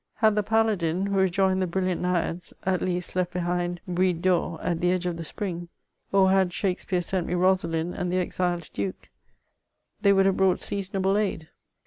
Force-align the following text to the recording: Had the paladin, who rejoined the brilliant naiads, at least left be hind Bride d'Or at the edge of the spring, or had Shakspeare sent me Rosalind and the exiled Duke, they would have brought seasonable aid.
Had 0.15 0.33
the 0.33 0.41
paladin, 0.41 1.05
who 1.05 1.17
rejoined 1.19 1.61
the 1.61 1.67
brilliant 1.67 2.01
naiads, 2.01 2.53
at 2.63 2.81
least 2.81 3.15
left 3.15 3.33
be 3.33 3.39
hind 3.41 3.81
Bride 3.87 4.23
d'Or 4.23 4.59
at 4.63 4.81
the 4.81 4.91
edge 4.91 5.05
of 5.05 5.15
the 5.15 5.23
spring, 5.23 5.69
or 6.11 6.31
had 6.31 6.51
Shakspeare 6.51 7.03
sent 7.03 7.27
me 7.27 7.35
Rosalind 7.35 7.93
and 7.93 8.11
the 8.11 8.17
exiled 8.17 8.67
Duke, 8.73 9.11
they 10.01 10.11
would 10.11 10.25
have 10.25 10.37
brought 10.37 10.59
seasonable 10.59 11.17
aid. 11.19 11.49